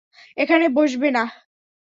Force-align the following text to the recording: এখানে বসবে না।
এখানে 0.37 0.65
বসবে 0.69 1.09
না। 1.11 1.23